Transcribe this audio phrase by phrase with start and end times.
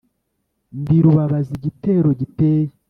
[0.79, 2.71] Ndi rubabaza igitero giteye